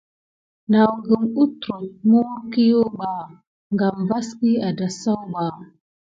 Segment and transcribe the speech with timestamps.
[0.71, 3.11] Naku nat trote mohhorkiwa ɓa
[3.79, 5.45] kam vas kiyu a dasayu ɓa.